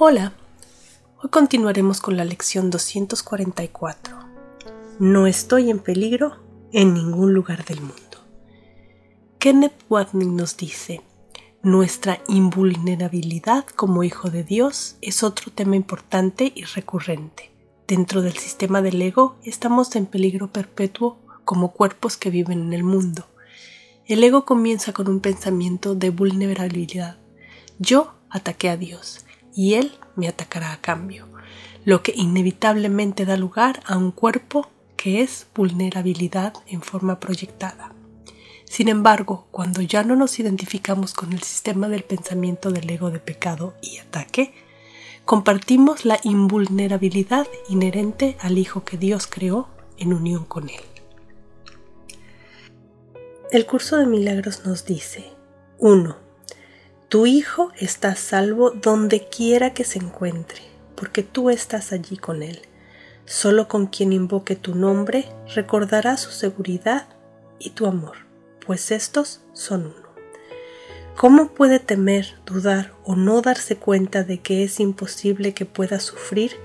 [0.00, 0.32] Hola,
[1.20, 4.16] hoy continuaremos con la lección 244.
[5.00, 6.36] No estoy en peligro
[6.72, 7.96] en ningún lugar del mundo.
[9.40, 11.02] Kenneth Watney nos dice,
[11.64, 17.50] nuestra invulnerabilidad como hijo de Dios es otro tema importante y recurrente.
[17.88, 22.84] Dentro del sistema del ego estamos en peligro perpetuo como cuerpos que viven en el
[22.84, 23.26] mundo.
[24.06, 27.18] El ego comienza con un pensamiento de vulnerabilidad.
[27.80, 31.26] Yo ataqué a Dios y Él me atacará a cambio,
[31.84, 37.92] lo que inevitablemente da lugar a un cuerpo que es vulnerabilidad en forma proyectada.
[38.64, 43.18] Sin embargo, cuando ya no nos identificamos con el sistema del pensamiento del ego de
[43.18, 44.52] pecado y ataque,
[45.24, 50.80] compartimos la invulnerabilidad inherente al Hijo que Dios creó en unión con Él.
[53.50, 55.32] El curso de milagros nos dice
[55.78, 56.27] 1.
[57.08, 60.60] Tu hijo está salvo donde quiera que se encuentre,
[60.94, 62.60] porque tú estás allí con él.
[63.24, 67.08] Solo con quien invoque tu nombre recordará su seguridad
[67.58, 68.26] y tu amor,
[68.66, 70.08] pues estos son uno.
[71.16, 76.56] ¿Cómo puede temer, dudar o no darse cuenta de que es imposible que pueda sufrir,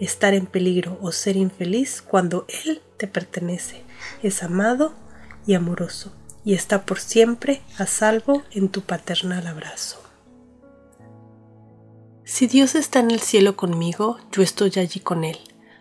[0.00, 3.84] estar en peligro o ser infeliz cuando Él te pertenece,
[4.24, 4.94] es amado
[5.46, 6.12] y amoroso?
[6.44, 10.01] y está por siempre a salvo en tu paternal abrazo.
[12.24, 15.38] Si Dios está en el cielo conmigo, yo estoy allí con Él,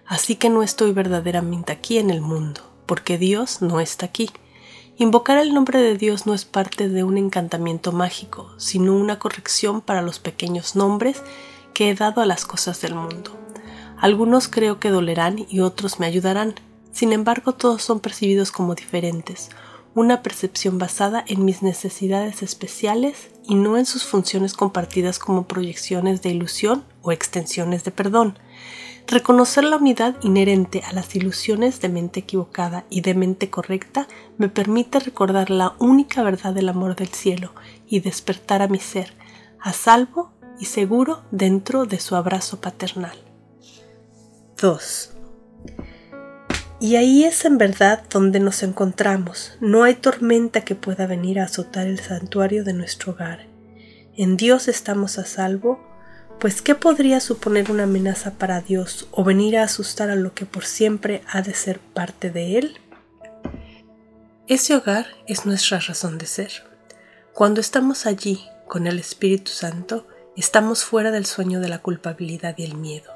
[0.07, 4.27] así que no estoy verdaderamente aquí en el mundo, porque Dios no está aquí.
[4.97, 9.81] Invocar el nombre de Dios no es parte de un encantamiento mágico, sino una corrección
[9.81, 11.21] para los pequeños nombres
[11.75, 13.37] que he dado a las cosas del mundo.
[13.99, 16.55] Algunos creo que dolerán y otros me ayudarán,
[16.91, 19.51] sin embargo todos son percibidos como diferentes,
[19.93, 26.21] una percepción basada en mis necesidades especiales y no en sus funciones compartidas como proyecciones
[26.21, 28.37] de ilusión o extensiones de perdón.
[29.07, 34.07] Reconocer la unidad inherente a las ilusiones de mente equivocada y de mente correcta
[34.37, 37.53] me permite recordar la única verdad del amor del cielo
[37.87, 39.13] y despertar a mi ser,
[39.59, 43.17] a salvo y seguro dentro de su abrazo paternal.
[44.61, 45.20] 2.
[46.81, 49.53] Y ahí es en verdad donde nos encontramos.
[49.59, 53.45] No hay tormenta que pueda venir a azotar el santuario de nuestro hogar.
[54.17, 55.79] En Dios estamos a salvo,
[56.39, 60.47] pues ¿qué podría suponer una amenaza para Dios o venir a asustar a lo que
[60.47, 62.79] por siempre ha de ser parte de Él?
[64.47, 66.51] Ese hogar es nuestra razón de ser.
[67.31, 72.63] Cuando estamos allí con el Espíritu Santo, estamos fuera del sueño de la culpabilidad y
[72.63, 73.13] el miedo.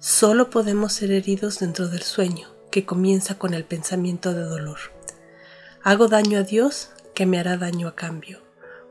[0.00, 4.78] Solo podemos ser heridos dentro del sueño, que comienza con el pensamiento de dolor.
[5.84, 8.42] Hago daño a Dios que me hará daño a cambio,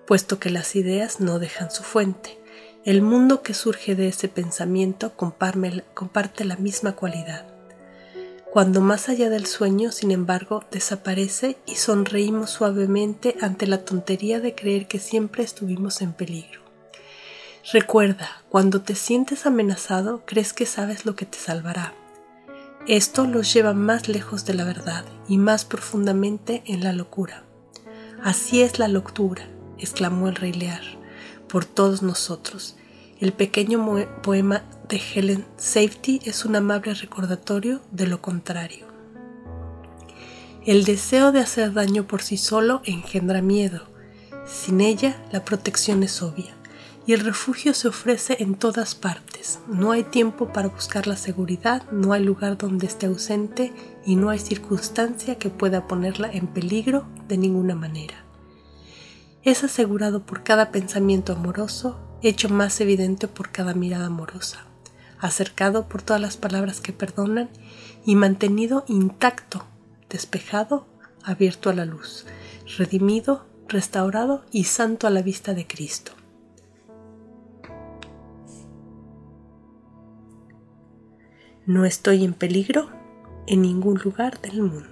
[0.07, 2.39] puesto que las ideas no dejan su fuente.
[2.85, 7.45] El mundo que surge de ese pensamiento comparte la misma cualidad.
[8.53, 14.55] Cuando más allá del sueño, sin embargo, desaparece y sonreímos suavemente ante la tontería de
[14.55, 16.61] creer que siempre estuvimos en peligro.
[17.73, 21.93] Recuerda, cuando te sientes amenazado, crees que sabes lo que te salvará,
[22.87, 27.43] esto los lleva más lejos de la verdad y más profundamente en la locura.
[28.21, 30.81] Así es la locura, exclamó el rey Lear,
[31.47, 32.75] por todos nosotros.
[33.19, 33.85] El pequeño
[34.21, 38.85] poema de Helen Safety es un amable recordatorio de lo contrario.
[40.65, 43.81] El deseo de hacer daño por sí solo engendra miedo.
[44.45, 46.53] Sin ella, la protección es obvia
[47.05, 49.59] y el refugio se ofrece en todas partes.
[49.67, 53.73] No hay tiempo para buscar la seguridad, no hay lugar donde esté ausente
[54.05, 58.23] y no hay circunstancia que pueda ponerla en peligro de ninguna manera.
[59.43, 64.65] Es asegurado por cada pensamiento amoroso, hecho más evidente por cada mirada amorosa,
[65.19, 67.49] acercado por todas las palabras que perdonan
[68.05, 69.65] y mantenido intacto,
[70.09, 70.87] despejado,
[71.23, 72.25] abierto a la luz,
[72.77, 76.13] redimido, restaurado y santo a la vista de Cristo.
[81.65, 82.89] No estoy en peligro
[83.47, 84.89] en ningún lugar del mundo.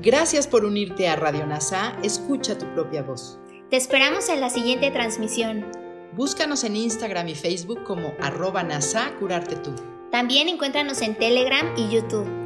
[0.00, 1.94] Gracias por unirte a Radio NASA.
[2.02, 3.38] Escucha tu propia voz.
[3.68, 5.66] Te esperamos en la siguiente transmisión.
[6.14, 9.74] Búscanos en Instagram y Facebook como arroba NASA Curarte Tú.
[10.10, 12.45] También encuéntranos en Telegram y YouTube.